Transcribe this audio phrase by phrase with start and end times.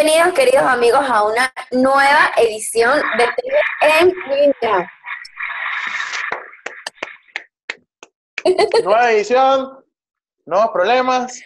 [0.00, 4.92] Bienvenidos, queridos amigos, a una nueva edición de TV en Línea.
[8.84, 9.84] Nueva edición,
[10.46, 11.40] nuevos problemas,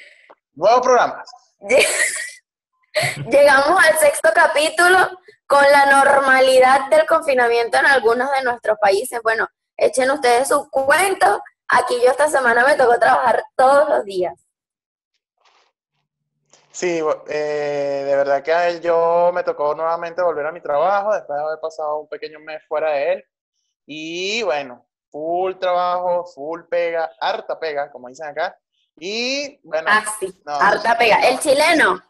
[0.52, 1.30] nuevos programas.
[3.30, 4.98] Llegamos al sexto capítulo
[5.46, 9.18] con la normalidad del confinamiento en algunos de nuestros países.
[9.22, 11.42] Bueno, echen ustedes su cuento.
[11.68, 14.34] Aquí yo esta semana me tocó trabajar todos los días.
[16.72, 21.44] Sí, eh, de verdad que yo me tocó nuevamente volver a mi trabajo después de
[21.44, 23.24] haber pasado un pequeño mes fuera de él.
[23.84, 28.58] Y bueno, full trabajo, full pega, harta pega, como dicen acá.
[28.96, 29.86] Y bueno.
[29.90, 31.20] Ah, sí, harta pega.
[31.28, 32.02] El chileno.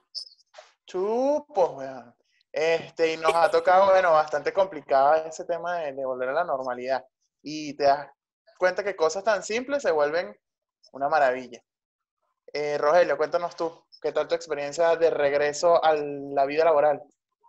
[0.87, 2.15] Chupos, weón.
[2.53, 6.45] Este, y nos ha tocado, bueno, bastante complicado ese tema de, de volver a la
[6.45, 7.05] normalidad.
[7.43, 8.09] Y te das
[8.59, 10.39] cuenta que cosas tan simples se vuelven
[10.93, 11.61] una maravilla.
[12.53, 17.01] Eh, Rogelio, cuéntanos tú, ¿qué tal tu experiencia de regreso a la vida laboral?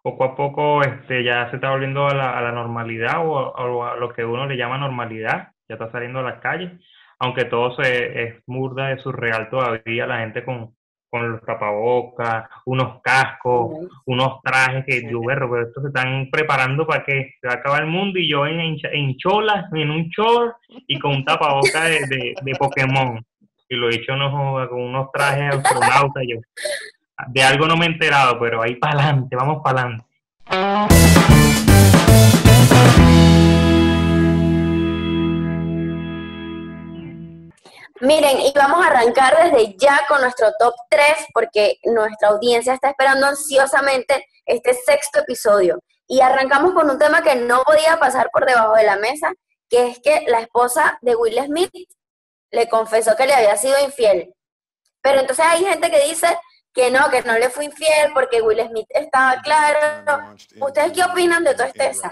[0.04, 3.96] Poco a poco este, ya se está volviendo a la, a la normalidad o, a
[3.96, 6.72] lo que uno le llama normalidad, ya está saliendo a las calles,
[7.20, 10.76] aunque todo se, es murda de surreal todavía, la gente con,
[11.14, 16.88] con los tapabocas, unos cascos, unos trajes que yo veo, pero estos se están preparando
[16.88, 20.10] para que se va a acabar el mundo y yo en, en, cholas, en un
[20.10, 20.56] short
[20.88, 23.24] y con un tapabocas de, de, Pokémon.
[23.70, 26.24] Y lo he hecho unos, con unos trajes astronautas.
[26.28, 26.40] Yo,
[27.28, 30.06] de algo no me he enterado, pero ahí para adelante, vamos para adelante.
[38.02, 42.90] Miren, y vamos a arrancar desde ya con nuestro top 3 porque nuestra audiencia está
[42.90, 45.80] esperando ansiosamente este sexto episodio.
[46.06, 49.32] Y arrancamos con un tema que no podía pasar por debajo de la mesa,
[49.70, 51.72] que es que la esposa de Will Smith
[52.54, 54.34] le confesó que le había sido infiel.
[55.02, 56.28] Pero entonces hay gente que dice
[56.74, 60.36] que no, que no le fue infiel porque Will Smith estaba claro.
[60.62, 62.12] ¿Ustedes qué opinan de toda esta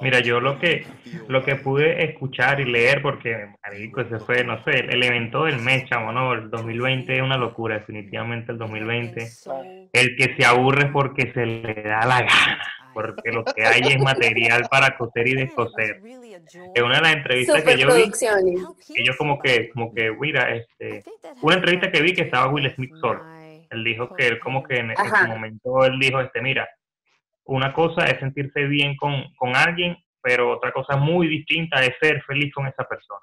[0.00, 0.86] Mira, yo lo que
[1.26, 5.58] lo que pude escuchar y leer, porque marico, ese fue, no sé, el, evento del
[5.60, 6.32] mes, chamo, ¿no?
[6.32, 9.28] El 2020 es una locura, definitivamente el 2020.
[9.92, 12.62] El que se aburre porque se le da la gana,
[12.98, 16.00] porque lo que hay es material para coser y descoser.
[16.74, 18.10] En una de las entrevistas que yo vi,
[19.04, 21.04] yo como que, como que, mira, este,
[21.42, 23.22] una entrevista que vi que estaba Will Smith solo.
[23.70, 26.68] Él dijo que él como que en ese momento él dijo, este, mira,
[27.44, 29.14] una cosa es sentirse bien con,
[29.54, 33.20] alguien, pero otra cosa muy distinta es ser feliz con esa persona.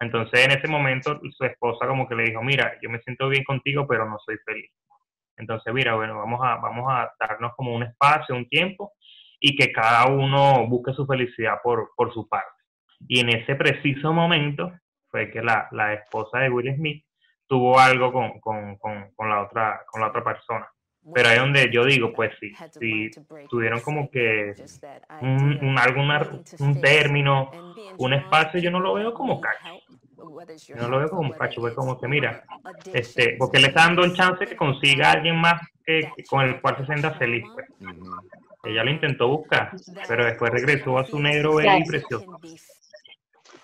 [0.00, 3.44] Entonces en ese momento su esposa como que le dijo, mira, yo me siento bien
[3.44, 4.70] contigo, pero no soy feliz.
[5.36, 8.92] Entonces, mira, bueno, vamos a, vamos a darnos como un espacio, un tiempo,
[9.40, 12.62] y que cada uno busque su felicidad por, su parte.
[13.06, 14.72] Y en ese preciso momento
[15.08, 17.04] fue que la, esposa de Will Smith
[17.46, 18.40] tuvo algo con,
[18.78, 20.68] con, la, otra, con la otra persona.
[21.12, 23.10] Pero ahí donde yo digo, pues sí, si
[23.50, 24.54] tuvieron como que
[25.20, 26.26] un, un, alguna,
[26.60, 27.50] un término,
[27.98, 29.80] un espacio, yo no lo veo como cacho.
[30.66, 32.44] Yo no lo veo como cacho, pues como que mira,
[32.92, 36.60] este, porque le está dando el chance que consiga a alguien más que, con el
[36.62, 37.44] cual se sienta feliz.
[37.52, 37.66] Pues.
[38.64, 39.72] Ella lo intentó buscar,
[40.08, 42.40] pero después regresó a su negro bello y precioso.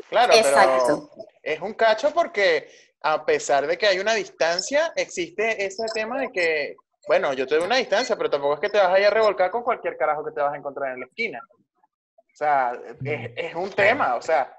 [0.08, 1.10] Claro, pero
[1.42, 2.68] es un cacho porque
[3.02, 7.56] a pesar de que hay una distancia, existe ese tema de que bueno, yo te
[7.56, 9.96] doy una distancia, pero tampoco es que te vas a ir a revolcar con cualquier
[9.96, 11.40] carajo que te vas a encontrar en la esquina.
[11.50, 12.72] O sea,
[13.04, 14.56] es, un tema, o sea,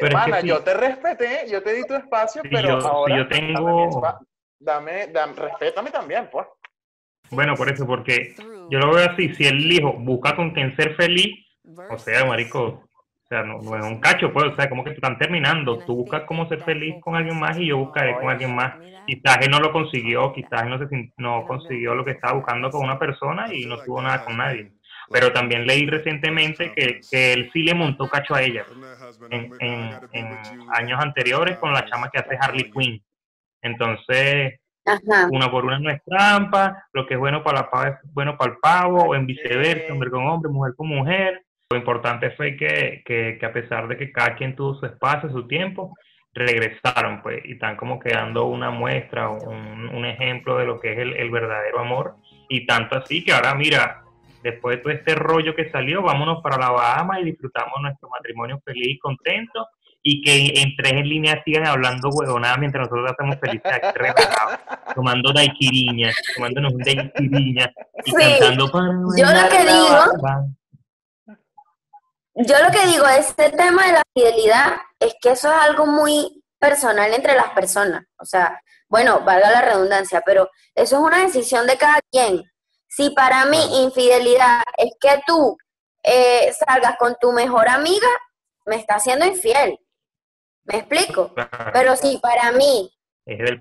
[0.00, 4.18] hermana, yo te respeté, yo te di tu espacio, pero ahora yo tengo...
[4.58, 6.46] dame, dame, respétame también, pues.
[7.30, 8.34] Bueno, por eso, porque
[8.70, 11.46] yo lo veo así, si el hijo busca con quien ser feliz,
[11.90, 12.84] o sea, marico,
[13.24, 15.78] o sea, no, es un cacho, pues, o sea, como que te están terminando.
[15.78, 18.74] Tú buscas cómo ser feliz con alguien más y yo buscaré con alguien más.
[19.06, 22.70] Quizás él no lo consiguió, quizás él no, se, no consiguió lo que estaba buscando
[22.70, 24.72] con una persona y no tuvo nada con nadie.
[25.10, 28.64] Pero también leí recientemente que, que él sí le montó cacho a ella
[29.30, 30.38] en, en,
[30.72, 33.02] años anteriores con la chama que hace Harley Quinn.
[33.62, 34.60] Entonces,
[35.30, 38.36] una por una no es trampa, lo que es bueno para la pavo es bueno
[38.36, 41.42] para el pavo, o en viceversa, hombre con hombre, mujer con mujer.
[41.70, 45.30] Lo importante fue que, que, que, a pesar de que cada quien tuvo su espacio,
[45.30, 45.94] su tiempo,
[46.34, 50.98] regresaron, pues, y están como quedando una muestra, un, un ejemplo de lo que es
[50.98, 52.16] el, el, verdadero amor.
[52.48, 54.02] Y tanto así que ahora, mira,
[54.42, 58.60] después de todo este rollo que salió, vámonos para la Bahama y disfrutamos nuestro matrimonio
[58.64, 59.66] feliz y contento.
[60.06, 63.80] Y que en tres líneas sigan hablando huevonadas mientras nosotros hacemos felices
[64.94, 67.72] tomando daiquiriña, tomándonos un daiquiriña
[68.04, 70.54] y cantando para Yo lo que digo
[72.36, 76.42] yo lo que digo, este tema de la fidelidad es que eso es algo muy
[76.58, 78.04] personal entre las personas.
[78.18, 82.42] O sea, bueno, valga la redundancia, pero eso es una decisión de cada quien.
[82.88, 85.56] Si para mí infidelidad es que tú
[86.02, 88.08] eh, salgas con tu mejor amiga,
[88.66, 89.78] me está haciendo infiel.
[90.64, 91.34] ¿Me explico?
[91.72, 92.90] Pero si para mí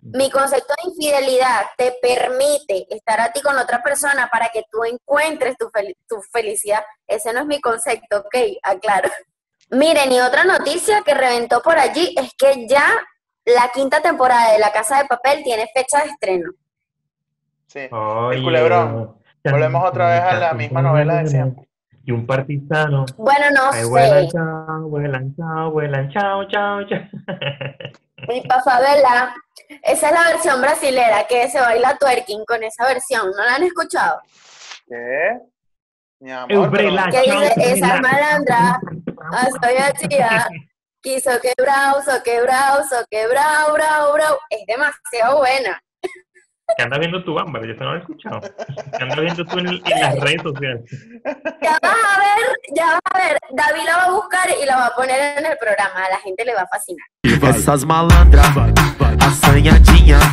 [0.02, 4.84] mi concepto de infidelidad te permite estar a ti con otra persona para que tú
[4.84, 5.72] encuentres tu,
[6.08, 9.10] tu felicidad, ese no es mi concepto, ok, aclaro.
[9.70, 12.86] Miren, y otra noticia que reventó por allí es que ya
[13.46, 16.52] la quinta temporada de La Casa de Papel tiene fecha de estreno.
[17.68, 19.18] Sí, el culebrón.
[19.44, 21.68] Volvemos otra vez a la misma novela de siempre.
[22.06, 23.06] Y un partisano.
[23.18, 23.86] Bueno, no sé.
[23.86, 27.00] Vuelan, chao, vuelan, chao, vuelan, chao, chao, chao.
[28.28, 29.34] Mi pasabela.
[29.84, 33.32] Esa es la versión brasilera que se baila twerking con esa versión.
[33.32, 34.22] ¿No la han escuchado?
[34.88, 35.40] ¿Qué?
[36.20, 37.74] Mi amor, ¿Qué dice?
[37.74, 38.80] Esa malandra.
[39.48, 40.48] Estoy achía.
[41.02, 44.40] Quiso quebrado, so quebrado, so quebrado, bravo, bravo.
[44.50, 45.82] Es demasiado buena.
[46.78, 47.66] ¿Qué andas viendo tú, Ámbar?
[47.66, 48.42] Yo no lo he escuchado.
[48.42, 50.81] ¿Qué andas viendo tú en, las redes sociales?
[51.62, 53.38] Ya vas a ver, ya vas a ver.
[53.52, 56.06] David la va a buscar y la va a poner en el programa.
[56.06, 57.06] A la gente le va a fascinar.
[57.24, 58.48] Esas malandras,
[59.20, 60.31] assanhadinhas,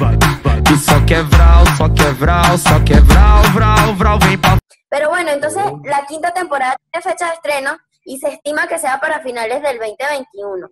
[0.65, 4.59] que só quebrao, só quebrao, só quebrao, bravo, bravo, vem pa...
[4.89, 8.99] Pero bueno, entonces la quinta temporada tiene fecha de estreno y se estima que sea
[8.99, 10.69] para finales del 2021.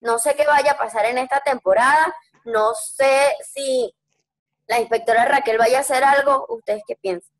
[0.00, 2.12] No sé qué vaya a pasar en esta temporada,
[2.44, 3.94] no sé si
[4.72, 7.30] la inspectora Raquel vaya a hacer algo, ¿ustedes qué piensan?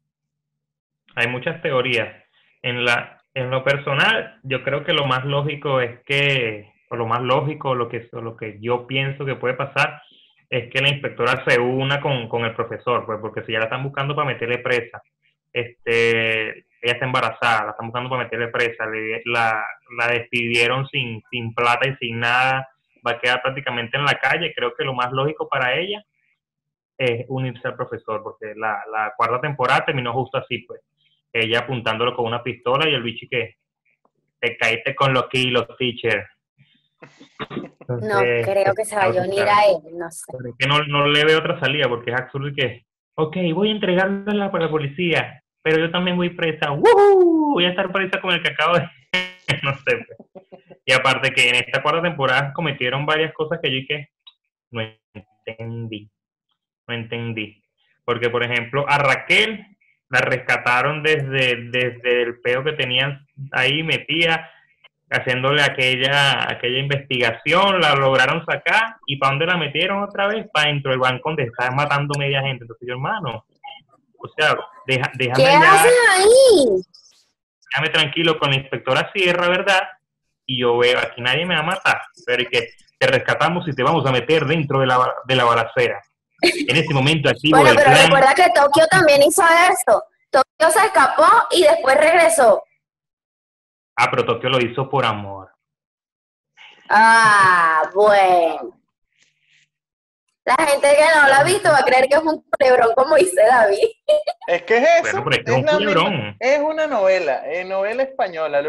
[1.14, 2.14] Hay muchas teorías.
[2.60, 7.06] En, la, en lo personal, yo creo que lo más lógico es que, o lo
[7.06, 10.02] más lógico, lo que, lo que yo pienso que puede pasar,
[10.50, 13.64] es que la inspectora se una con, con el profesor, pues porque si ya la
[13.64, 15.02] están buscando para meterle presa,
[15.50, 16.48] este,
[16.82, 18.84] ella está embarazada, la están buscando para meterle presa,
[19.24, 19.64] la,
[19.96, 22.68] la despidieron sin, sin plata y sin nada,
[23.06, 24.52] va a quedar prácticamente en la calle.
[24.54, 26.04] Creo que lo más lógico para ella
[27.04, 30.80] es unirse al profesor, porque la, la cuarta temporada terminó justo así, pues.
[31.32, 33.56] Ella apuntándolo con una pistola y el bicho que
[34.38, 36.26] te caíste con los kilos, teacher.
[37.88, 40.32] no creo que se vaya a unir a él, no sé.
[40.58, 42.84] Que no, no le veo otra salida, porque es absurdo que,
[43.14, 47.90] ok, voy a entregarla para la policía, pero yo también voy presa, voy a estar
[47.90, 48.88] presa con el que acabo de...
[49.62, 50.04] no sé.
[50.06, 50.52] Pues.
[50.84, 54.08] Y aparte que en esta cuarta temporada cometieron varias cosas que yo que
[54.70, 54.82] no
[55.46, 56.10] entendí,
[56.86, 57.62] no entendí.
[58.04, 59.66] Porque, por ejemplo, a Raquel
[60.08, 64.50] la rescataron desde, desde el peo que tenían ahí metida,
[65.10, 70.46] haciéndole aquella, aquella investigación, la lograron sacar, y ¿para dónde la metieron otra vez?
[70.52, 72.64] Para dentro del banco donde estaban matando media gente.
[72.64, 73.46] Entonces yo, hermano,
[74.18, 74.56] o sea,
[74.86, 76.82] deja, déjame ¿Qué haces ahí?
[77.70, 79.82] Déjame tranquilo con la inspectora Sierra, ¿verdad?
[80.46, 82.68] Y yo veo, aquí nadie me va a matar, pero es que
[82.98, 86.00] te rescatamos y te vamos a meter dentro de la, de la balacera.
[86.42, 90.04] En ese momento activo Bueno, pero recuerda que Tokio también hizo eso.
[90.30, 92.64] Tokio se escapó y después regresó.
[93.96, 95.52] Ah, pero Tokio lo hizo por amor.
[96.88, 98.78] Ah, bueno.
[100.44, 103.14] La gente que no lo ha visto va a creer que es un culebrón, como
[103.14, 103.88] dice David.
[104.48, 105.24] Es que es eso.
[106.40, 108.60] es, una novela, es novela española.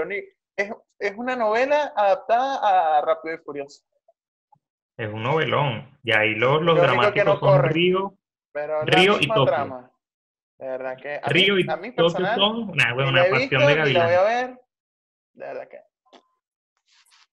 [0.56, 3.84] es, es una novela adaptada a Rápido y Furioso.
[4.98, 5.98] Es un novelón.
[6.04, 8.14] Y ahí los, los dramáticos son Río,
[8.86, 9.90] Río y Tokio.
[10.58, 14.06] De verdad que Río y Tokio son una, una pasión de Gavilán.
[14.06, 14.62] voy a ver.
[15.34, 15.78] De verdad que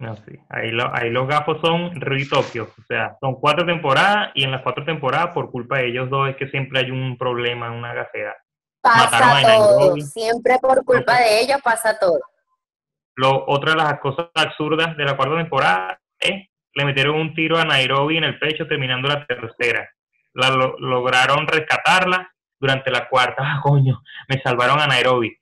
[0.00, 0.32] no, sí.
[0.48, 2.70] Ahí, ahí los gafos son Río y Tokio.
[2.78, 6.30] O sea, son cuatro temporadas y en las cuatro temporadas, por culpa de ellos dos,
[6.30, 8.34] es que siempre hay un problema en una gacera.
[8.80, 9.96] Pasa todo.
[9.98, 12.18] Siempre por culpa de ellos pasa todo.
[13.14, 17.58] Lo, otra de las cosas absurdas de la cuarta temporada es le metieron un tiro
[17.58, 19.88] a Nairobi en el pecho terminando la tercera.
[20.34, 23.42] La lograron rescatarla durante la cuarta.
[23.46, 25.36] Ah, coño, me salvaron a Nairobi.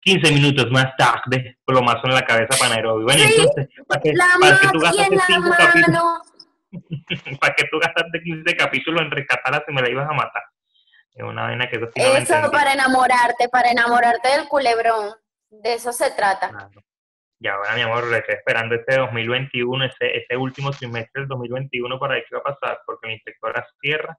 [0.00, 3.04] 15 minutos más tarde, plomazo en la cabeza para Nairobi.
[3.04, 6.04] Bueno, entonces, para que, para que tú gastaste 5 capítulos,
[7.40, 10.42] para que tú gastaste 15 capítulos en rescatarla si me la ibas a matar.
[11.14, 15.14] Es una vaina que eso Eso para enamorarte, para enamorarte del culebrón.
[15.48, 16.68] De eso se trata.
[17.40, 22.14] Y ahora, mi amor, estoy esperando este 2021, ese, ese último trimestre del 2021 para
[22.14, 24.16] ver qué va a pasar, porque la inspectora Sierra,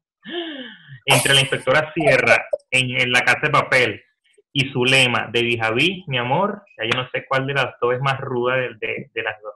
[1.06, 4.04] entre la inspectora Sierra en, la casa de papel
[4.52, 7.94] y su lema de Vijaví, mi amor, ya yo no sé cuál de las dos
[7.94, 9.54] es más ruda de, las dos.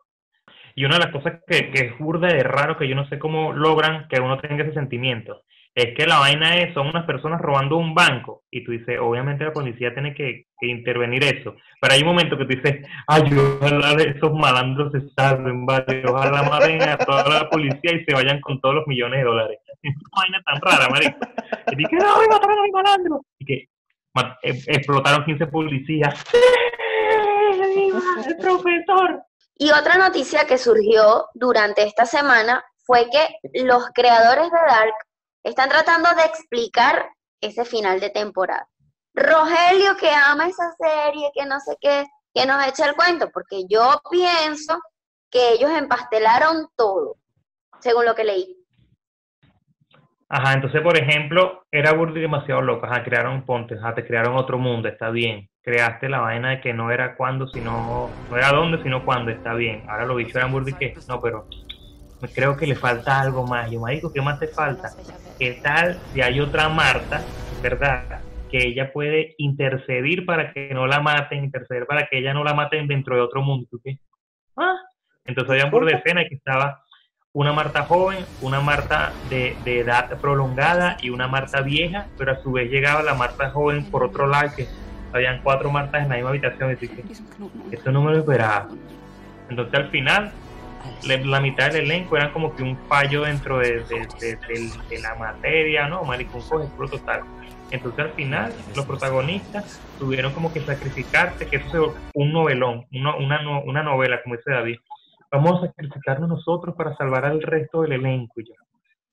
[0.75, 3.19] Y una de las cosas que, que, es burda de raro, que yo no sé
[3.19, 5.43] cómo logran que uno tenga ese sentimiento,
[5.81, 9.43] es que la vaina es, son unas personas robando un banco, y tú dices, obviamente
[9.43, 13.91] la policía tiene que, intervenir eso, pero hay un momento que tú dices, ay, ojalá
[14.03, 18.59] esos malandros se salven, vale, ojalá maten a toda la policía y se vayan con
[18.59, 19.59] todos los millones de dólares.
[20.17, 21.17] vaina tan rara, marico.
[21.71, 23.21] Y dije, no, voy a matar a mi malandro.
[23.39, 23.69] Y que
[24.43, 26.23] eh, explotaron 15 policías.
[28.27, 29.23] ¡El profesor!
[29.55, 34.93] Y otra noticia que surgió durante esta semana fue que los creadores de Dark
[35.43, 37.09] están tratando de explicar
[37.41, 38.67] ese final de temporada.
[39.13, 43.63] Rogelio, que ama esa serie, que no sé qué, que nos echa el cuento, porque
[43.69, 44.79] yo pienso
[45.29, 47.17] que ellos empastelaron todo,
[47.79, 48.55] según lo que leí.
[50.31, 52.85] Ajá, entonces, por ejemplo, era Burdi demasiado loco.
[52.85, 55.49] Ajá, crearon pontes, ajá, te crearon otro mundo, está bien.
[55.61, 59.55] Creaste la vaina de que no era cuándo, sino, no era dónde, sino cuándo, está
[59.55, 59.83] bien.
[59.89, 61.47] Ahora lo bichos eran Burdi que, no, pero
[62.27, 63.69] creo que le falta algo más.
[63.71, 64.89] Yo, digo, ¿qué más te falta?
[65.37, 67.21] ¿Qué tal si hay otra Marta,
[67.61, 68.21] verdad?
[68.51, 72.53] Que ella puede intercedir para que no la maten, interceder para que ella no la
[72.53, 73.67] maten dentro de otro mundo.
[73.69, 73.99] ¿Tú qué?
[74.57, 74.75] Ah,
[75.25, 76.83] entonces había por decena que estaba
[77.33, 82.51] una Marta joven, una Marta de, edad prolongada y una Marta vieja, pero a su
[82.51, 84.67] vez llegaba la Marta joven por otro lado, que
[85.13, 87.03] habían cuatro Martas en la misma habitación, y que
[87.71, 88.67] eso no me lo esperaba.
[89.49, 90.31] Entonces al final,
[91.03, 93.83] la mitad del elenco eran como que un fallo dentro de,
[95.01, 96.03] la materia, ¿no?
[96.03, 97.23] Maricón coge total.
[97.71, 103.15] Entonces al final los protagonistas tuvieron como que sacrificarse, que eso fue un novelón, una,
[103.15, 104.77] una, una novela, como dice David,
[105.31, 108.41] vamos a sacrificarnos nosotros para salvar al resto del elenco.
[108.41, 108.53] Y yo,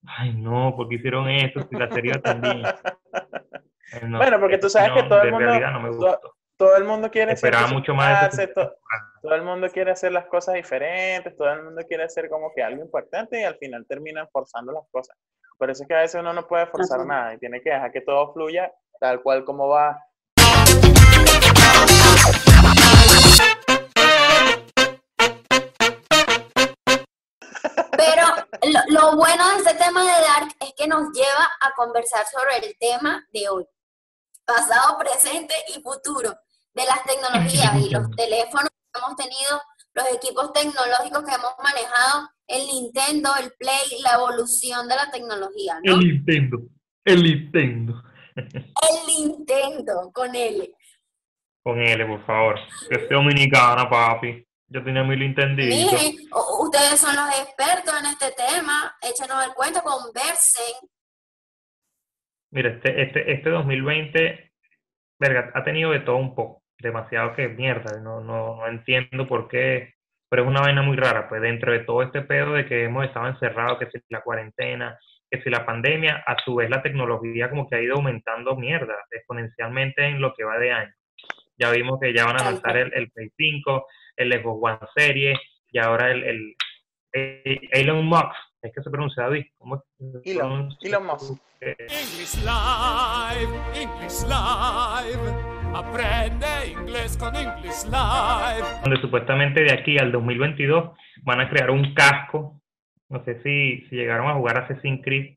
[0.04, 2.62] ay no, porque hicieron eso, si la serie también.
[4.10, 6.18] bueno, porque tú sabes que todo el mundo,
[6.56, 11.36] todo, el mundo quiere Esperaba mucho más todo, el mundo quiere hacer las cosas diferentes,
[11.36, 14.84] todo el mundo quiere hacer como que algo importante y al final terminan forzando las
[14.90, 15.16] cosas.
[15.58, 17.90] Por eso es que a veces uno no puede forzar nada y tiene que dejar
[17.92, 19.98] que todo fluya tal cual como va.
[28.88, 32.76] Lo, bueno de este tema de Dark es que nos lleva a conversar sobre el
[32.78, 33.66] tema de hoy,
[34.46, 36.34] pasado, presente y futuro,
[36.72, 39.60] de las tecnologías y los teléfonos que hemos tenido,
[39.94, 45.80] los equipos tecnológicos que hemos manejado, el Nintendo, el Play, la evolución de la tecnología,
[45.82, 45.94] ¿no?
[45.94, 46.58] El Nintendo,
[47.04, 48.02] el Nintendo.
[48.36, 50.70] El Nintendo, con L.
[51.62, 52.56] Con L, por favor.
[52.88, 54.46] Que es dominicana, papi.
[54.68, 55.62] Yo tenía mi Nintendo.
[56.60, 58.94] ustedes son los expertos en este tema.
[59.00, 60.74] Échanos el cuento, conversen.
[62.50, 64.52] Mira, este, este, este 2020,
[65.18, 66.62] verga, ha tenido de todo un poco.
[66.78, 68.00] Demasiado que mierda.
[68.00, 69.94] No, no, no entiendo por qué.
[70.28, 71.28] Pero es una vaina muy rara.
[71.28, 74.98] Pues dentro de todo este pedo de que hemos estado encerrados, que si la cuarentena,
[75.30, 78.94] que si la pandemia, a su vez la tecnología como que ha ido aumentando mierda
[79.10, 80.92] exponencialmente en lo que va de año.
[81.58, 83.86] Ya vimos que ya van a lanzar el, el Play 5
[84.16, 85.38] el Xbox One Series
[85.70, 86.54] y ahora el,
[87.12, 88.34] el, Elon Musk,
[88.66, 89.46] es que se pronuncia David.
[89.58, 89.82] ¿Cómo
[90.24, 91.40] Elon, Elon Musk.
[91.60, 95.32] English Live, English Live,
[95.74, 98.66] aprende inglés con English Live.
[98.82, 100.90] Donde supuestamente de aquí al 2022
[101.22, 102.60] van a crear un casco,
[103.08, 105.36] no sé si, si llegaron a jugar Assassin's Creed,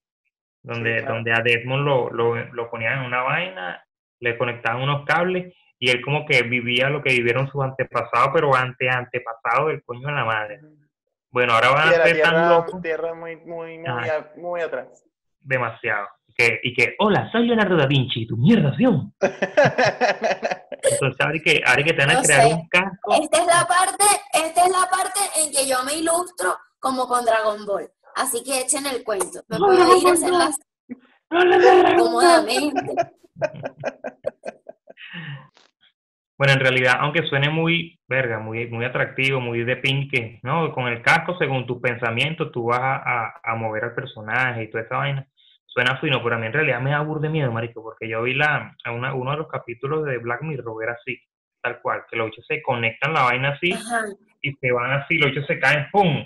[0.61, 3.83] donde, donde a Desmond lo, lo, lo ponían en una vaina,
[4.19, 8.53] le conectaban unos cables y él como que vivía lo que vivieron sus antepasados, pero
[8.53, 10.59] ante antepasado del coño de la madre.
[11.31, 12.81] Bueno, ahora van a ser tan locos.
[12.81, 15.05] Tierra muy, muy, muy, muy atrás.
[15.39, 16.07] Demasiado.
[16.35, 18.73] Que, y que, hola, soy Leonardo da Vinci, tu mierda,
[20.81, 23.13] Entonces, ahora que, ahora que te van a crear un casco.
[23.21, 27.25] Esta es la parte, esta es la parte en que yo me ilustro como con
[27.25, 27.91] Dragon Ball.
[28.15, 29.41] Así que echen el cuento.
[29.49, 30.57] Me puedo ir a hacer las
[31.97, 32.95] cómodamente.
[36.39, 40.71] Bueno, en realidad, aunque suene muy, verga, muy, muy atractivo, muy de pinque, ¿no?
[40.71, 44.85] Con el casco, según tus pensamientos, tú vas a, a, mover al personaje y toda
[44.85, 45.27] esa vaina.
[45.65, 48.35] Suena fino, pero a mí en realidad me da de miedo, marico, porque yo vi
[48.35, 51.19] la, una, uno de los capítulos de Black Mirror, era así,
[51.61, 53.75] tal cual, que los bichos se conectan la vaina así
[54.41, 56.25] y se van así, los bichos se caen, ¡pum!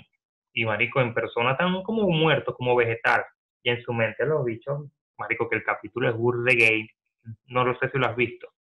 [0.52, 3.24] Y marico, en persona están como muertos, como vegetal.
[3.64, 4.80] Y en su mente los bichos,
[5.18, 6.88] marico, que el capítulo es burde gay,
[7.46, 8.53] no lo sé si lo has visto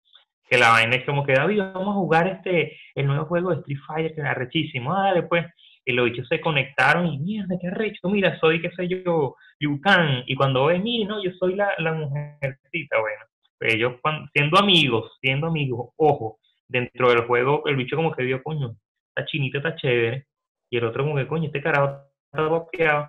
[0.51, 3.61] que la vaina es como que, David, vamos a jugar este, el nuevo juego de
[3.61, 5.45] Street Fighter, que es arrechísimo, ah, después,
[5.85, 10.25] y los bichos se conectaron y mierda, qué arrecho, mira, soy, qué sé yo, Yukan,
[10.25, 13.23] y cuando ven, mire, no, yo soy la, la mujercita, bueno,
[13.57, 13.93] pues ellos
[14.33, 18.75] siendo amigos, siendo amigos, ojo, dentro del juego, el bicho como que vio, coño,
[19.15, 20.27] esta chinita está chévere,
[20.69, 23.07] y el otro como que, coño, este carajo está boqueado.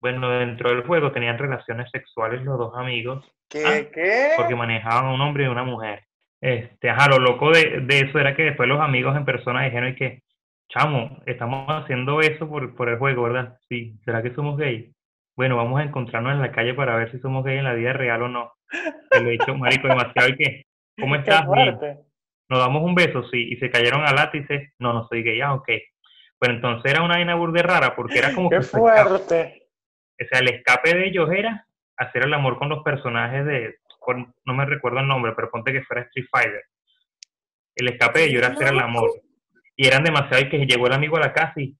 [0.00, 3.26] Bueno, dentro del juego tenían relaciones sexuales los dos amigos.
[3.50, 3.64] ¿Qué?
[3.66, 4.30] Ah, ¿Qué?
[4.36, 6.07] Porque manejaban a un hombre y una mujer.
[6.40, 9.94] Este, ajá, lo loco de, de, eso era que después los amigos en persona dijeron
[9.96, 10.22] que,
[10.68, 13.58] chamo, estamos haciendo eso por, por el juego, ¿verdad?
[13.68, 14.90] Sí, ¿será que somos gays?
[15.38, 17.92] bueno, vamos a encontrarnos en la calle para ver si somos gays en la vida
[17.92, 18.54] real o no.
[19.08, 20.30] Te lo he dicho, marico, demasiado.
[20.30, 20.66] ¿Y qué?
[20.98, 21.46] ¿Cómo estás?
[21.46, 23.52] Nos damos un beso, sí.
[23.52, 24.72] Y se cayeron al látice.
[24.80, 25.40] No, no soy gay.
[25.40, 25.68] Ah, ok.
[26.40, 28.50] Pero entonces era una vaina burde rara porque era como...
[28.50, 29.68] ¡Qué fuerte!
[30.20, 33.76] O sea, el escape de ellos era hacer el amor con los personajes de...
[34.16, 36.64] no me recuerdo el nombre, pero ponte que fuera Street Fighter.
[37.74, 39.10] El escape de ellos era el amor.
[39.76, 41.76] Y eran demasiado y que llegó el amigo a la casa y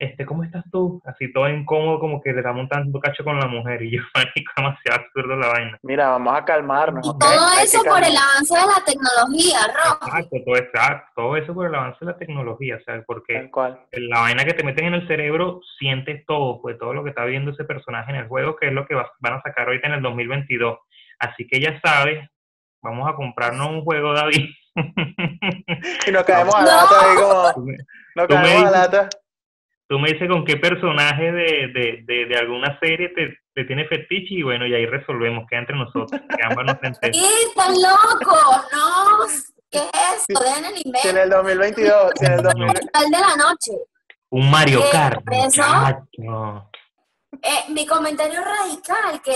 [0.00, 1.02] este, ¿cómo estás tú?
[1.04, 3.82] Así todo incómodo, como que le da montando cacho con la mujer.
[3.82, 5.78] Y yo, marico, demasiado absurdo la vaina.
[5.82, 7.06] Mira, vamos a calmarnos.
[7.06, 10.06] Y todo eso por el avance de la tecnología, Rojo.
[10.06, 13.04] Exacto, todo, exacto, todo eso por el avance de la tecnología, ¿sabes?
[13.06, 13.50] Porque
[13.92, 17.26] la vaina que te meten en el cerebro, sientes todo, pues todo lo que está
[17.26, 19.94] viendo ese personaje en el juego, que es lo que van a sacar ahorita en
[19.94, 20.78] el 2022.
[21.20, 22.28] Así que ya sabes,
[22.82, 24.48] vamos a comprarnos un juego, David.
[26.06, 27.14] y nos caemos a lata,
[27.54, 27.66] como...
[28.16, 29.08] Nos caemos a lata
[29.90, 34.34] tú me dices con qué personaje de, de, de, alguna serie te, te, tiene fetiche
[34.34, 36.76] y bueno, y ahí resolvemos, queda entre nosotros, que ambas nos
[37.12, 38.64] ¡Sí, están locos!
[38.72, 39.26] ¡No!
[39.68, 40.44] ¿Qué es eso?
[40.44, 41.08] Dejen el email.
[41.08, 43.10] en el 2022, en el 2022.
[43.10, 43.72] de la noche.
[44.30, 45.24] Un Mario Kart.
[47.42, 49.34] Eh, mi comentario radical, que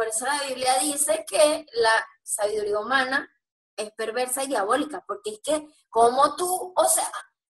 [0.00, 3.30] por eso la Biblia dice que la sabiduría humana
[3.76, 7.04] es perversa y diabólica, porque es que como tú, o sea,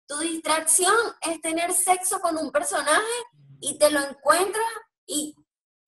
[0.06, 0.94] tu distracción
[1.28, 3.02] es tener sexo con un personaje
[3.60, 4.64] y te lo encuentras
[5.06, 5.34] y,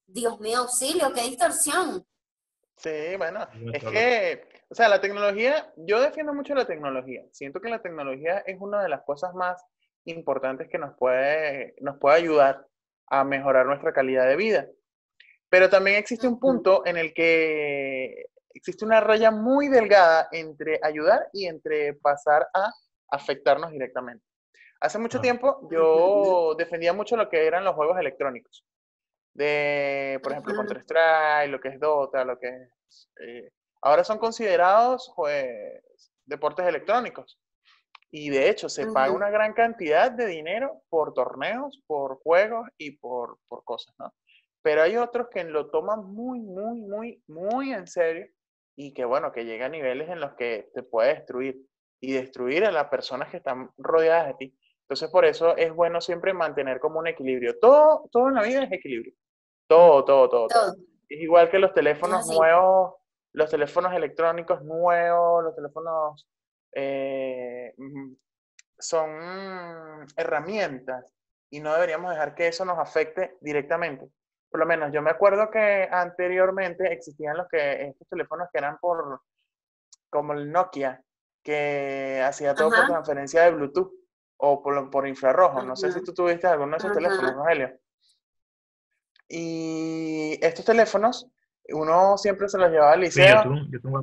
[0.04, 2.04] Dios mío, auxilio, qué distorsión.
[2.76, 7.22] Sí, bueno, es que, o sea, la tecnología, yo defiendo mucho la tecnología.
[7.30, 9.64] Siento que la tecnología es una de las cosas más
[10.06, 12.66] importantes que nos puede, nos puede ayudar
[13.06, 14.66] a mejorar nuestra calidad de vida.
[15.50, 21.28] Pero también existe un punto en el que existe una raya muy delgada entre ayudar
[21.32, 22.72] y entre pasar a
[23.10, 24.24] afectarnos directamente.
[24.80, 25.22] Hace mucho ah.
[25.22, 28.64] tiempo yo defendía mucho lo que eran los juegos electrónicos.
[29.34, 33.08] De, por ejemplo, Counter-Strike, lo que es Dota, lo que es...
[33.20, 33.50] Eh,
[33.82, 35.82] ahora son considerados pues,
[36.26, 37.38] deportes electrónicos.
[38.10, 42.92] Y de hecho se paga una gran cantidad de dinero por torneos, por juegos y
[42.92, 44.12] por, por cosas, ¿no?
[44.62, 48.26] Pero hay otros que lo toman muy, muy, muy, muy en serio
[48.76, 51.60] y que, bueno, que llega a niveles en los que te puede destruir
[52.00, 54.58] y destruir a las personas que están rodeadas de ti.
[54.82, 57.58] Entonces, por eso es bueno siempre mantener como un equilibrio.
[57.58, 59.12] Todo, todo en la vida es equilibrio.
[59.66, 60.48] Todo, todo, todo.
[60.48, 60.74] todo.
[61.08, 62.94] Es igual que los teléfonos nuevos,
[63.32, 66.26] los teléfonos electrónicos nuevos, los teléfonos
[66.74, 67.74] eh,
[68.78, 71.12] son herramientas
[71.50, 74.08] y no deberíamos dejar que eso nos afecte directamente.
[74.50, 78.78] Por lo menos yo me acuerdo que anteriormente existían los que estos teléfonos que eran
[78.78, 79.20] por
[80.10, 81.02] como el Nokia,
[81.42, 83.92] que hacía todo por transferencia de Bluetooth
[84.38, 85.62] o por, por infrarrojo.
[85.62, 87.78] No sé si tú tuviste alguno de esos teléfonos, Rogelio.
[89.28, 91.30] Y estos teléfonos,
[91.70, 93.44] uno siempre se los llevaba al liceo.
[93.70, 94.02] yo, tengo,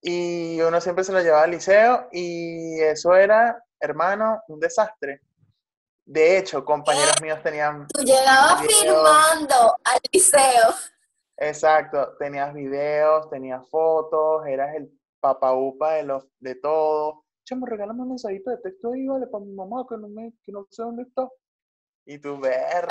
[0.00, 5.20] Y uno siempre se los llevaba al liceo y eso era, hermano, un desastre.
[6.06, 7.86] De hecho, compañeros míos tenían...
[7.88, 10.74] Tú llegabas firmando al liceo.
[11.36, 14.90] Exacto, tenías videos, tenías fotos, eras el
[15.20, 17.24] papaupa de, los, de todo.
[17.44, 20.52] Chamo, regálame un mensajito de texto ahí, vale, para mi mamá, que no, me, que
[20.52, 21.28] no sé dónde está.
[22.06, 22.86] Y tú, ver.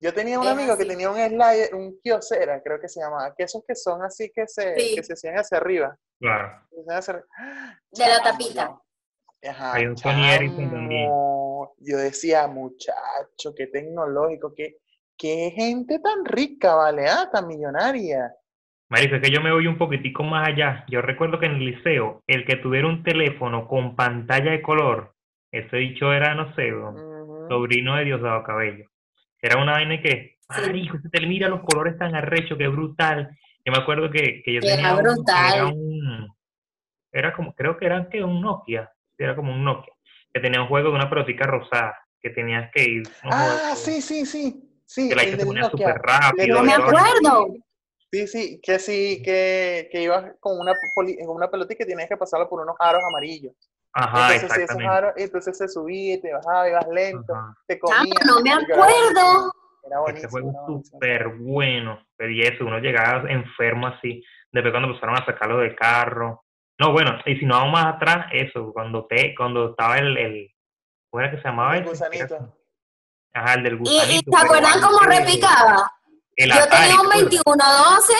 [0.00, 3.42] Yo tenía un amigo que tenía un slide, un kiosera, creo que se llamaba, que
[3.42, 5.98] esos que son así que se, que se hacían hacia arriba.
[6.20, 6.62] Claro.
[6.70, 8.80] De la tapita.
[9.44, 9.96] Ajá, Hay un
[11.78, 14.76] Yo decía, muchacho, qué tecnológico, qué,
[15.16, 17.06] qué gente tan rica, ¿vale?
[17.08, 18.32] Ah, tan millonaria.
[18.90, 20.84] Marico, es que yo me voy un poquitico más allá.
[20.88, 25.14] Yo recuerdo que en el liceo, el que tuviera un teléfono con pantalla de color,
[25.52, 26.70] ese dicho era, no sé,
[27.48, 28.86] sobrino de Diosdado Cabello.
[29.40, 33.30] Era una vaina que, marico, te mira los colores tan arrechos, que brutal.
[33.64, 34.94] Yo me acuerdo que, que yo tenía
[35.66, 36.28] un,
[37.12, 39.92] era como, creo que era que un Nokia, era como un Nokia,
[40.38, 43.02] que tenía un juego de una pelotica rosada, que tenías que ir.
[43.24, 44.64] Ah, sí, sí, sí.
[44.84, 46.56] Sí, que la se ponía súper rápido.
[46.56, 47.54] No me acuerdo.
[48.10, 52.08] Sí, sí, que sí, que, que ibas con una, con una pelotita y que tenías
[52.08, 53.52] que pasarlo por unos aros amarillos.
[53.92, 57.34] Ajá, entonces, esos aros, entonces se subía y te bajaba, ibas lento,
[57.66, 58.14] te comía.
[58.26, 59.52] no me acuerdo.
[59.82, 60.38] Era buenísimo.
[60.38, 62.06] Ese juego súper bueno.
[62.18, 64.24] Y eso, uno llegaba enfermo así.
[64.52, 66.44] Después cuando empezaron a sacarlo del carro.
[66.78, 70.54] No, bueno, y si no vamos más atrás, eso, cuando te, cuando estaba el, el
[71.10, 71.76] ¿cómo era que se llamaba?
[71.76, 72.56] El gusanito.
[73.34, 74.12] Ajá, el del gusanito.
[74.12, 75.92] ¿Y, ¿te acuerdan cómo repicaba?
[76.36, 78.12] yo tenía un 2112,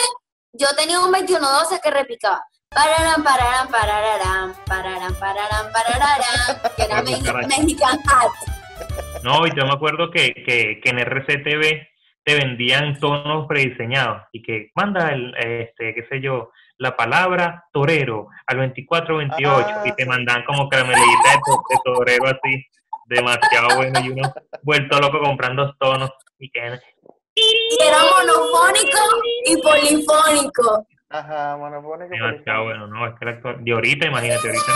[0.53, 2.43] yo tenía un 2112 que repicaba.
[2.69, 7.01] Pararam, pararam, pararam, pararam, pararam, pararam, que era
[7.47, 9.23] Mexican Hat.
[9.23, 11.87] No, y yo me acuerdo que, que, que en RCTV
[12.23, 18.27] te vendían tonos prediseñados y que manda el, este, qué sé yo, la palabra torero
[18.47, 22.65] al 2428 ah, y te mandan como caramelita de, torero así,
[23.05, 26.59] demasiado bueno y uno vuelto loco comprando tonos y que...
[26.59, 28.99] Era monofónico
[29.45, 30.87] y polifónico.
[31.09, 32.09] Ajá, monofónico.
[32.09, 34.71] Demasiado bueno, no, es que la actual, de ahorita, imagínate ahorita.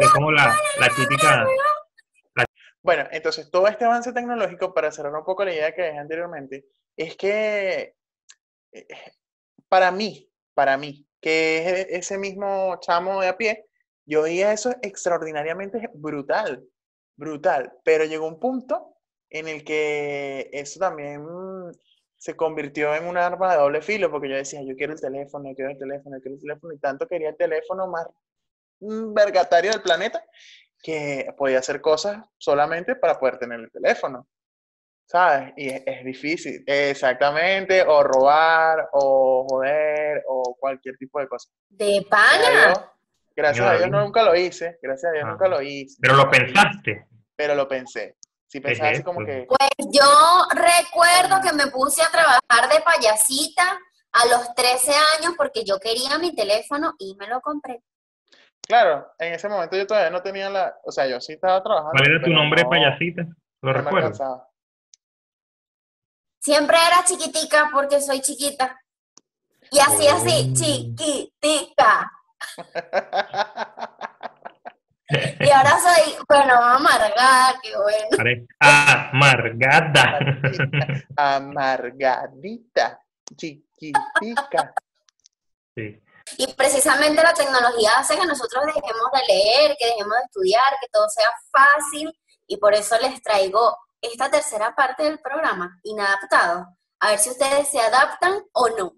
[0.00, 1.46] Es como la, la típica
[2.82, 6.66] bueno, entonces todo este avance tecnológico, para cerrar un poco la idea que dejé anteriormente,
[6.96, 7.94] es que
[8.72, 8.86] eh,
[9.68, 13.64] para mí, para mí, que es e, ese mismo chamo de a pie,
[14.04, 16.62] yo veía eso extraordinariamente brutal,
[17.16, 18.96] brutal, pero llegó un punto
[19.30, 21.24] en el que eso también
[22.18, 25.48] se convirtió en un arma de doble filo, porque yo decía, yo quiero el teléfono,
[25.48, 28.06] yo quiero el teléfono, yo quiero el teléfono, y tanto quería el teléfono más
[28.80, 30.22] vergatario del planeta,
[30.82, 34.26] que podía hacer cosas solamente para poder tener el teléfono.
[35.06, 35.52] ¿Sabes?
[35.56, 36.64] Y es, difícil.
[36.66, 37.82] Exactamente.
[37.82, 41.50] O robar, o joder, o cualquier tipo de cosa.
[41.68, 42.90] De pana.
[43.34, 44.78] Gracias a Dios, nunca lo hice.
[44.80, 45.96] Gracias a Dios nunca lo hice.
[46.00, 47.06] Pero lo pensaste.
[47.36, 48.16] Pero lo pensé.
[48.46, 49.46] Sí, pensaba así como que.
[49.48, 53.78] Pues yo recuerdo que me puse a trabajar de payasita
[54.12, 57.82] a los 13 años porque yo quería mi teléfono y me lo compré.
[58.66, 61.92] Claro, en ese momento yo todavía no tenía la, o sea, yo sí estaba trabajando.
[61.92, 63.26] ¿Cuál era tu nombre, payasita?
[63.62, 64.20] ¿Lo recuerdas?
[66.42, 68.76] Siempre era chiquitica porque soy chiquita.
[69.70, 70.54] Y así, así, oh.
[70.54, 72.10] chiquitica.
[75.38, 78.08] y ahora soy, bueno, amargada, qué bueno.
[78.58, 80.18] Amargada.
[81.16, 83.00] Amargadita,
[83.36, 84.74] chiquitica.
[85.76, 86.02] Sí.
[86.38, 90.88] Y precisamente la tecnología hace que nosotros dejemos de leer, que dejemos de estudiar, que
[90.92, 92.12] todo sea fácil
[92.48, 96.66] y por eso les traigo esta tercera parte del programa, Inadaptado.
[97.00, 98.92] A ver si ustedes se adaptan o no.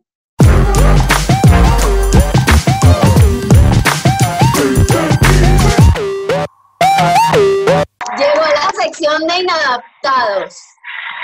[8.17, 10.59] Llegó la sección de Inadaptados.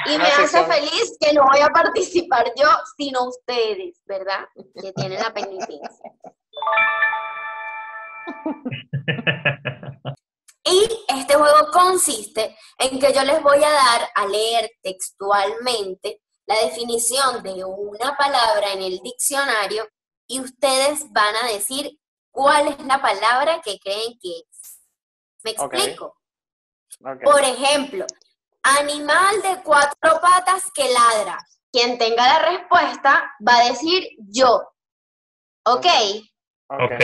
[0.07, 4.47] Y me hace feliz que no voy a participar yo, sino ustedes, ¿verdad?
[4.81, 6.12] Que tienen la penitencia.
[10.64, 16.57] Y este juego consiste en que yo les voy a dar a leer textualmente la
[16.64, 19.88] definición de una palabra en el diccionario
[20.27, 21.99] y ustedes van a decir
[22.31, 24.81] cuál es la palabra que creen que es.
[25.42, 26.16] ¿Me explico?
[27.25, 28.05] Por ejemplo,
[28.62, 31.38] Animal de cuatro patas que ladra.
[31.73, 34.68] Quien tenga la respuesta va a decir yo.
[35.64, 35.87] ¿Ok?
[36.68, 37.01] Ok.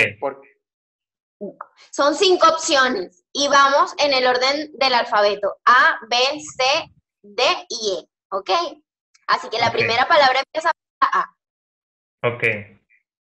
[1.90, 5.56] Son cinco opciones y vamos en el orden del alfabeto.
[5.64, 6.64] A, B, C,
[7.22, 8.08] D y E.
[8.30, 8.50] ¿Ok?
[9.26, 11.36] Así que la primera palabra empieza por A.
[12.22, 12.42] Ok.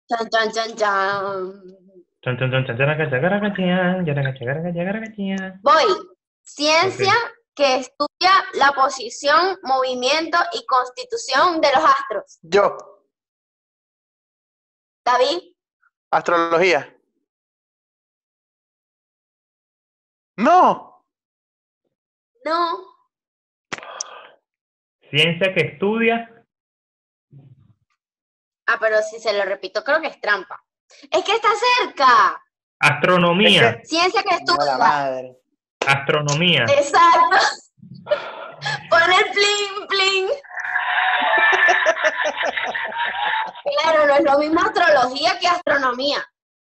[0.08, 1.62] Chan, chan, chan, chan.
[5.62, 5.84] Voy.
[6.42, 7.12] Ciencia
[7.54, 12.38] que estudia la posición, movimiento y constitución de los astros?
[12.42, 12.76] Yo.
[15.04, 15.54] David.
[16.10, 16.93] Astrología.
[20.36, 21.04] No.
[22.44, 22.94] No.
[25.10, 26.30] Ciencia que estudia.
[28.66, 30.62] Ah, pero si se lo repito, creo que es trampa.
[31.10, 32.42] Es que está cerca.
[32.80, 33.80] Astronomía.
[33.84, 35.34] Ciencia que estudia.
[35.86, 36.64] Astronomía.
[36.64, 37.36] Exacto.
[38.90, 40.28] Pon el pling, pling.
[43.82, 46.18] Claro, no es lo mismo astrología que astronomía.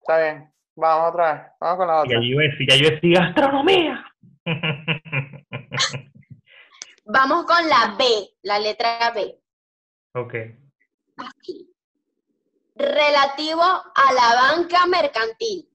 [0.01, 0.56] Está bien.
[0.77, 1.43] Vamos otra vez.
[1.59, 2.13] Vamos con la otra.
[2.13, 4.05] Ya yo decía, ya yo decía astronomía.
[7.07, 8.05] Vamos con la B,
[8.43, 9.41] la letra B.
[10.13, 10.35] Ok.
[11.17, 11.73] Aquí.
[12.75, 15.69] Relativo a la banca mercantil.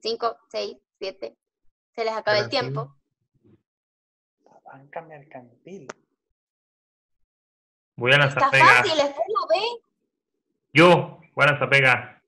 [0.00, 1.36] 5, 6, 7.
[1.94, 2.96] Se les acaba el tiempo.
[4.44, 5.86] La banca mercantil.
[7.96, 9.85] Voy a lanzar Está fácil, es por la B.
[10.76, 12.22] Yo voy a lanzar pega.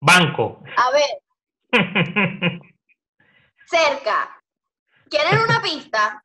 [0.00, 0.62] Banco.
[0.74, 1.20] A ver.
[3.66, 4.42] Cerca.
[5.10, 6.24] ¿Quieren una pista?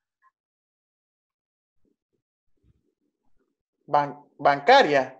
[3.88, 5.19] Ban bancaria.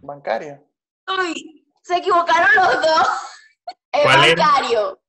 [0.00, 0.60] Bancaria.
[1.06, 3.08] Uy, se equivocaron los dos.
[3.92, 5.00] Es bancario.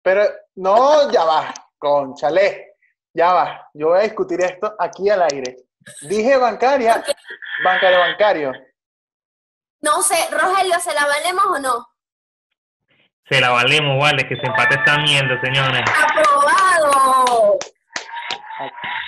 [0.00, 0.22] pero
[0.54, 2.76] no, ya va, conchale,
[3.12, 3.70] ya va.
[3.74, 5.67] Yo voy a discutir esto aquí al aire.
[6.02, 7.02] Dije bancaria,
[7.64, 8.52] bancario, bancario.
[9.80, 11.86] No sé, Rogelio, ¿se la valemos o no?
[13.28, 15.82] Se la valemos, vale, que se empate esta mierda, señores.
[16.02, 17.58] ¡Aprobado!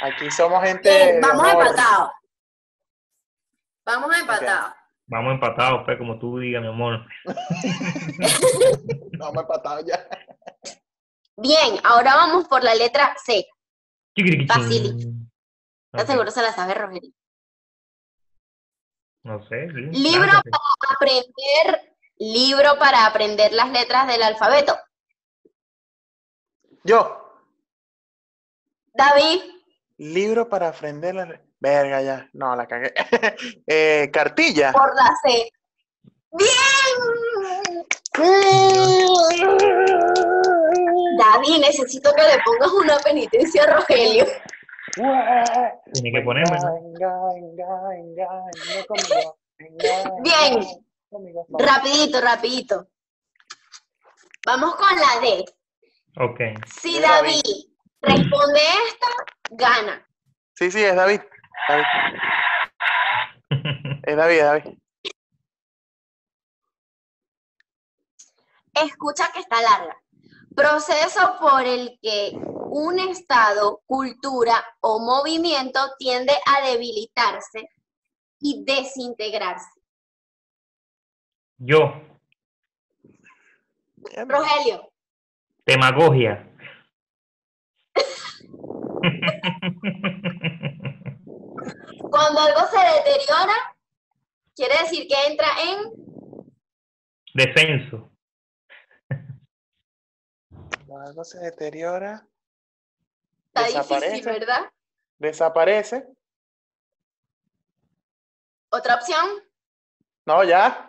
[0.02, 1.20] Aquí somos gente.
[1.20, 2.10] vamos empatados.
[3.84, 4.72] Vamos empatados.
[5.06, 7.04] Vamos empatados, pues, como tú digas, mi amor.
[9.18, 10.06] vamos empatados ya.
[11.36, 13.46] Bien, ahora vamos por la letra C.
[14.46, 15.19] Fácil.
[15.92, 17.12] ¿Estás seguro se la sabe, Rogelio?
[19.22, 19.66] No sé.
[19.66, 24.78] Libro para aprender, libro para aprender las letras del alfabeto.
[26.84, 27.42] Yo.
[28.94, 29.42] David.
[29.98, 32.28] Libro para aprender las Verga, ya.
[32.32, 32.94] No, la cagué.
[33.66, 34.72] eh, cartilla.
[34.72, 35.52] Por la C.
[36.32, 36.50] ¡Bien!
[41.18, 44.24] David, necesito que le pongas una penitencia a Rogelio.
[45.92, 46.58] Tiene que ponerme.
[50.22, 50.66] Bien.
[51.58, 52.88] Rapidito, rapidito.
[54.46, 55.44] Vamos con la D.
[56.16, 56.40] Ok.
[56.66, 57.42] Si David
[58.00, 59.06] responde esta,
[59.50, 60.06] gana.
[60.54, 61.20] Sí, sí, es David.
[61.68, 61.84] David.
[64.02, 64.78] Es David, David.
[68.74, 69.96] Escucha que está larga.
[70.56, 72.32] Proceso por el que
[72.70, 77.68] un estado, cultura o movimiento tiende a debilitarse
[78.38, 79.80] y desintegrarse.
[81.58, 81.92] Yo.
[84.26, 84.92] Rogelio.
[85.66, 86.46] Demagogia.
[92.10, 93.76] Cuando algo se deteriora,
[94.54, 95.92] quiere decir que entra en...
[97.34, 98.10] Descenso.
[100.86, 102.29] Cuando algo se deteriora...
[103.68, 104.70] Está difícil, ¿verdad?
[105.18, 106.06] Desaparece.
[108.70, 109.26] ¿Otra opción?
[110.26, 110.86] No, ya.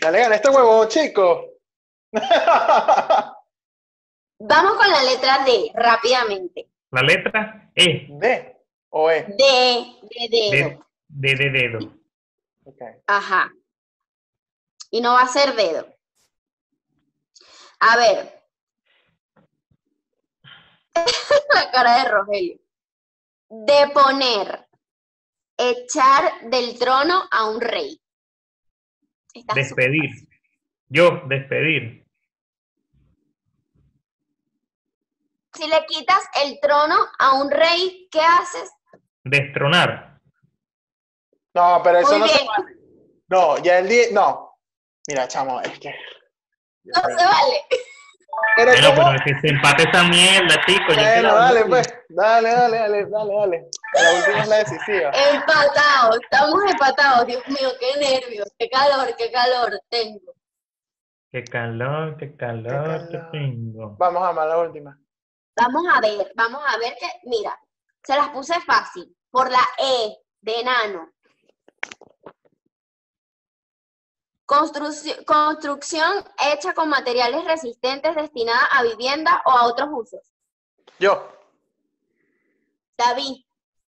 [0.00, 1.44] Ya le gané este huevo, chico.
[4.40, 6.68] Vamos con la letra D, rápidamente.
[6.90, 8.06] La letra E.
[8.08, 8.56] D
[8.90, 9.24] o E.
[9.24, 10.86] D, de dedo.
[11.08, 11.78] D, de dedo.
[12.64, 13.02] Okay.
[13.06, 13.52] Ajá.
[14.90, 15.86] Y no va a ser dedo.
[17.80, 18.37] A ver.
[21.54, 22.58] La cara de Rogelio.
[23.48, 24.66] Deponer.
[25.56, 28.00] Echar del trono a un rey.
[29.54, 30.10] despedir.
[30.86, 32.06] Yo, despedir.
[35.54, 38.70] Si le quitas el trono a un rey, ¿qué haces?
[39.24, 40.20] Destronar.
[41.54, 42.76] No, pero eso no se vale.
[43.26, 44.06] No, ya el día.
[44.12, 44.58] No.
[45.08, 45.92] Mira, chamo, es que.
[46.84, 47.64] No se vale.
[48.56, 50.96] Pero, bueno, pero que se empate esa mierda, chicos.
[50.96, 51.86] Bueno, dale, pues.
[52.08, 53.68] Dale, dale, dale, dale, dale.
[53.94, 55.10] La última es la decisiva.
[55.32, 57.26] Empatados, estamos empatados.
[57.26, 60.32] Dios mío, qué nervios, qué calor, qué calor tengo.
[61.30, 63.96] Qué calor, qué calor, qué, tengo.
[63.98, 64.98] Vamos a más la última.
[65.56, 67.58] Vamos a ver, vamos a ver que, mira,
[68.02, 69.14] se las puse fácil.
[69.30, 71.12] Por la E de enano.
[74.48, 80.22] Construcción, construcción hecha con materiales resistentes destinada a vivienda o a otros usos.
[80.98, 81.30] Yo.
[82.96, 83.44] David.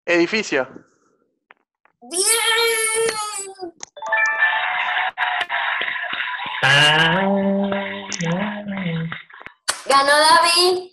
[0.06, 0.68] Edificio.
[2.02, 2.24] Bien.
[9.86, 10.92] Ganó David.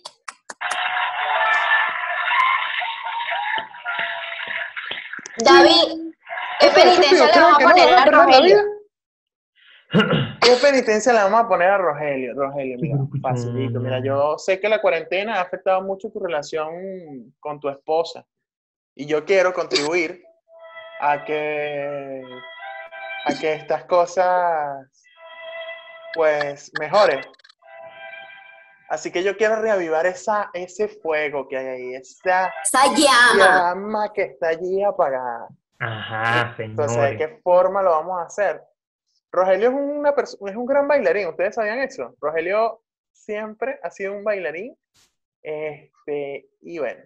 [5.39, 6.13] David,
[6.61, 8.76] ¿qué penitencia le vamos a poner a Rogelio?
[9.91, 12.33] ¿Qué penitencia le vamos a poner a Rogelio?
[12.35, 13.79] Rogelio, mira, facilito.
[13.79, 18.25] Mira, yo sé que la cuarentena ha afectado mucho tu relación con tu esposa
[18.95, 20.23] y yo quiero contribuir
[20.99, 22.23] a que,
[23.25, 25.05] a que estas cosas
[26.13, 27.21] pues mejoren.
[28.89, 32.53] Así que yo quiero reavivar esa, ese fuego que hay ahí, esa,
[32.95, 34.11] llama.
[34.13, 35.47] que está allí apagada.
[35.79, 36.71] Ajá, señor.
[36.71, 38.61] Entonces, ¿de qué forma lo vamos a hacer?
[39.31, 42.15] Rogelio es, una es un gran bailarín, ¿ustedes sabían eso?
[42.19, 44.77] Rogelio siempre ha sido un bailarín.
[45.43, 47.03] Este, y bueno,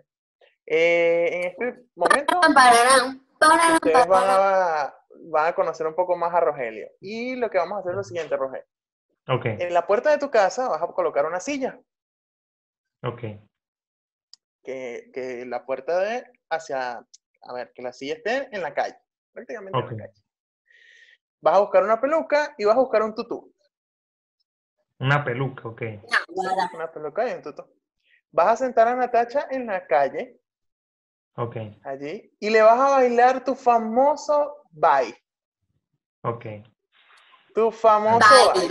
[0.66, 4.96] eh, en este momento ustedes van a,
[5.30, 6.90] van a conocer un poco más a Rogelio.
[7.00, 8.66] Y lo que vamos a hacer es lo siguiente, Rogelio.
[9.44, 11.80] En la puerta de tu casa vas a colocar una silla.
[13.04, 13.22] Ok.
[14.64, 17.06] Que, que la puerta de hacia,
[17.42, 18.98] a ver, que la silla esté en la calle,
[19.34, 20.21] prácticamente en la calle.
[21.42, 23.52] Vas a buscar una peluca y vas a buscar un tutú.
[25.00, 25.82] Una peluca, ok.
[26.74, 27.64] Una peluca y un tutú.
[28.32, 30.40] Vas a sentar a Natacha en la calle.
[31.36, 31.58] Ok.
[31.84, 32.32] Allí.
[32.40, 35.16] Y le vas a bailar tu famoso bye.
[36.22, 36.46] Ok.
[37.54, 38.26] Tu famoso,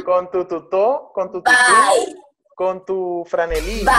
[0.05, 2.23] con tu tutó, con tu tutú,
[2.55, 3.93] con tu franelilla,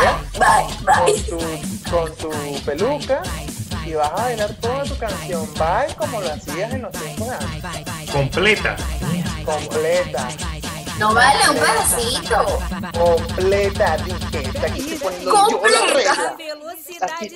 [0.85, 3.21] Con, tu, con tu peluca,
[3.85, 5.45] y vas a bailar toda tu canción.
[5.53, 7.35] Bye como lo hacías en los tiempos de
[8.11, 8.75] Completa.
[9.45, 10.27] Completa.
[10.99, 12.59] No vale un pedacito.
[12.93, 14.49] Completa, dije.
[14.49, 16.35] Está aquí estoy poniendo yo la regla.
[17.01, 17.35] Aquí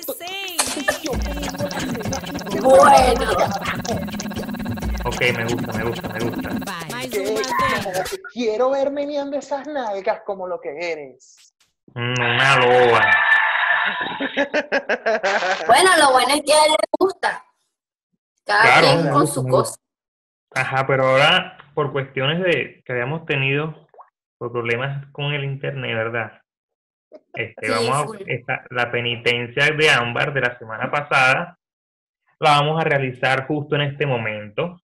[2.60, 3.36] Bueno.
[5.04, 6.64] Ok, me gusta, me gusta, me gusta.
[8.32, 11.54] quiero verme viendo esas nalgas como lo que eres.
[11.94, 13.10] Una loba.
[15.66, 17.44] bueno, lo bueno es que a él le gusta.
[18.44, 19.76] Cada quien con su cosa.
[20.56, 23.86] Ajá, pero ahora por cuestiones de que habíamos tenido
[24.38, 26.40] por problemas con el internet, ¿verdad?
[27.34, 28.16] Este, vamos
[28.48, 31.58] a, la penitencia de Ámbar de la semana pasada
[32.40, 34.80] la vamos a realizar justo en este momento.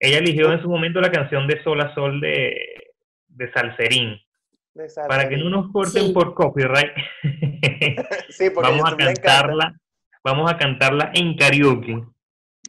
[0.00, 2.94] Ella eligió en su momento la canción de Sol a Sol de,
[3.28, 4.20] de Salserín.
[5.08, 6.92] Para que no nos corten por copyright.
[8.28, 9.74] sí, vamos a cantarla,
[10.22, 12.04] vamos a cantarla en karaoke.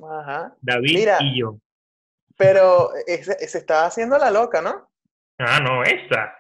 [0.04, 0.56] Ajá.
[0.62, 1.58] David y yo.
[2.40, 4.90] Pero se estaba haciendo la loca, ¿no?
[5.40, 6.38] Ah, no, esa.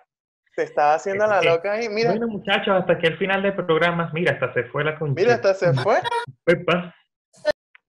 [0.56, 2.12] Se estaba haciendo la loca y mira.
[2.12, 5.22] Bueno, muchachos, hasta que al final del programa, mira, hasta se fue la concha.
[5.22, 5.98] Mira, hasta se fue.
[6.46, 6.96] Pepa.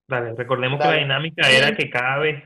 [0.09, 2.43] Dale, recordemos que la dinámica era que cada vez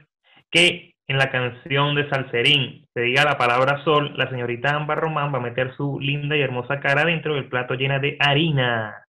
[0.50, 5.32] que en la canción de Salserín se diga la palabra sol, la señorita Amba Román
[5.32, 9.06] va a meter su linda y hermosa cara dentro del plato llena de harina.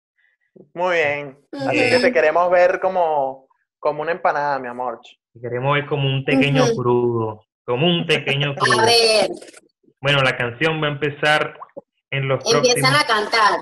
[0.73, 1.39] Muy bien.
[1.53, 4.99] Así que te queremos ver como, como una empanada, mi amor.
[5.41, 7.45] Queremos ver como un pequeño crudo.
[7.65, 8.81] Como un pequeño crudo.
[8.81, 9.29] A ver.
[10.01, 11.59] Bueno, la canción va a empezar
[12.11, 13.61] en los Empiezan a cantar.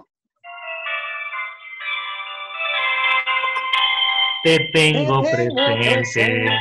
[4.44, 6.52] Te tengo presente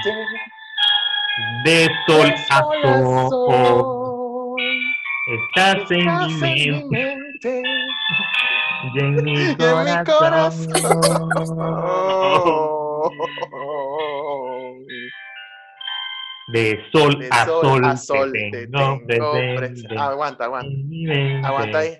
[1.65, 2.61] de sol a
[3.29, 4.55] sol.
[5.27, 6.33] Estás en mi
[6.89, 7.63] mente
[8.93, 10.71] y en mi corazón.
[16.47, 19.01] De sol, a, sol, te tengo,
[19.55, 19.97] presente.
[19.97, 20.69] Aguanta, aguanta.
[21.43, 21.97] Aguanta ahí.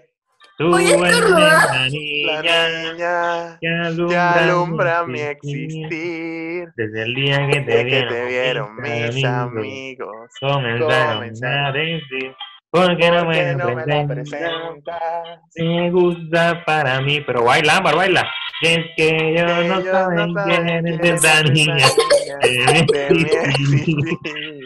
[0.57, 6.69] Tú eres la niña, que alumbra, mi existir.
[6.77, 12.33] Desde el día que te, vieron, mis amigos, comenzaron, a decir,
[12.69, 15.39] ¿por qué no me, no me presentas?
[15.57, 18.31] Me gusta para mí, pero baila, Ámbar, baila.
[18.61, 21.87] Es que yo no saben quién es esa niña.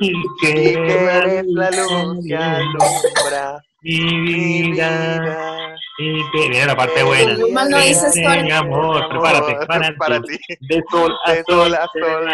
[0.01, 5.75] Y que eres la luz que alumbra mi vida.
[5.97, 7.35] Y que viene la parte buena.
[7.69, 10.37] No dices Mi amor, prepárate, para, para ti.
[10.61, 12.25] De sol a de sol, a sol,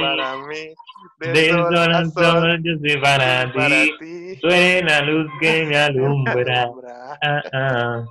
[0.00, 0.74] para mí.
[1.20, 4.38] De, sol, a sol, yo soy para, ti.
[4.40, 6.70] Tú eres la luz que me alumbra.
[7.22, 8.04] Ah, ah.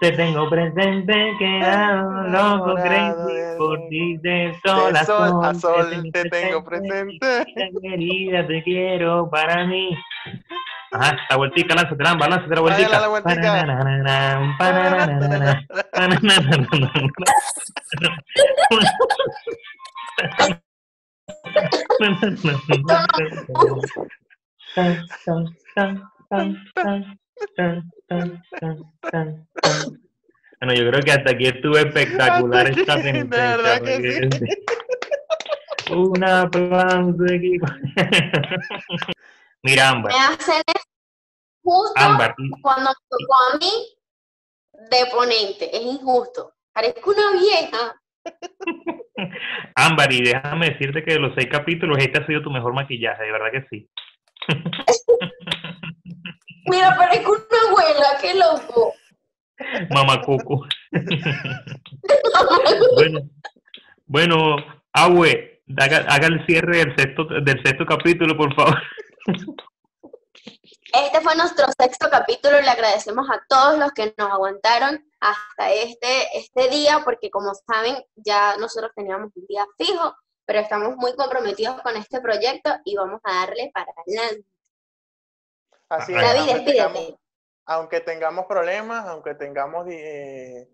[0.00, 1.60] Te tengo presente que
[2.28, 7.44] loco crazy por ti de sol, a sol, a sol te tengo presente.
[7.82, 9.94] Querida, te quiero para mí.
[10.92, 12.98] Ajá, la vueltica, lánzate, lánzate la vueltica.
[12.98, 13.66] la vueltica.
[30.60, 33.78] Bueno, yo creo que hasta aquí estuvo espectacular esta penitencia.
[35.90, 37.66] Un aplauso, equipo.
[39.62, 40.12] Mira, Ámbar.
[40.12, 40.62] Me hacen
[41.62, 41.94] justo
[42.62, 43.72] cuando me tocó a mí
[44.90, 45.76] de ponente.
[45.76, 46.54] Es injusto.
[46.72, 48.00] Parezco una vieja.
[49.74, 53.24] Ámbar, y déjame decirte que de los seis capítulos, este ha sido tu mejor maquillaje,
[53.24, 53.88] de verdad que sí.
[56.70, 58.94] Mira, parezco una abuela, qué loco.
[59.90, 60.64] Mamá Coco.
[62.94, 63.20] bueno,
[64.06, 64.56] bueno,
[64.92, 68.80] Abue, haga, el cierre del sexto, del sexto capítulo, por favor.
[70.92, 72.60] Este fue nuestro sexto capítulo.
[72.60, 77.96] Le agradecemos a todos los que nos aguantaron hasta este, este día, porque como saben,
[78.16, 83.20] ya nosotros teníamos un día fijo, pero estamos muy comprometidos con este proyecto y vamos
[83.24, 84.46] a darle para adelante.
[85.90, 86.20] Así es.
[86.20, 87.14] David,
[87.66, 90.68] Aunque tengamos problemas, aunque tengamos eh,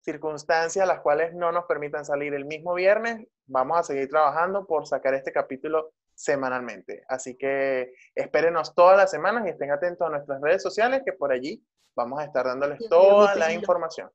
[0.00, 4.86] circunstancias las cuales no nos permitan salir el mismo viernes, vamos a seguir trabajando por
[4.86, 7.02] sacar este capítulo semanalmente.
[7.08, 11.32] Así que espérenos todas las semanas y estén atentos a nuestras redes sociales que por
[11.32, 11.62] allí
[11.94, 14.10] vamos a estar dándoles toda la información.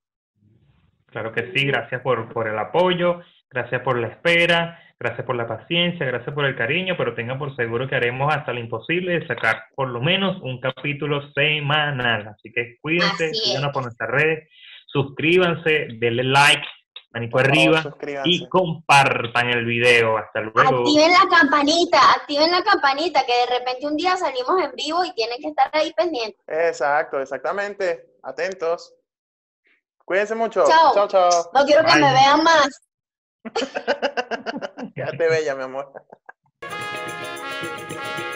[1.13, 5.47] Claro que sí, gracias por, por el apoyo, gracias por la espera, gracias por la
[5.47, 9.27] paciencia, gracias por el cariño, pero tengan por seguro que haremos hasta lo imposible de
[9.27, 12.29] sacar por lo menos un capítulo semanal.
[12.29, 14.49] Así que cuídense, síganos por nuestras redes,
[14.87, 16.65] suscríbanse, denle like,
[17.11, 17.83] manito arriba
[18.25, 20.17] y compartan el video.
[20.17, 20.79] Hasta luego.
[20.79, 25.13] Activen la campanita, activen la campanita, que de repente un día salimos en vivo y
[25.13, 26.41] tienen que estar ahí pendientes.
[26.47, 28.15] Exacto, exactamente.
[28.23, 28.95] Atentos.
[30.05, 30.65] Cuídense mucho.
[30.65, 31.07] Chao, chao.
[31.07, 31.49] chao.
[31.53, 32.69] No quiero que me vean más.
[34.95, 35.91] Quédate bella, mi amor.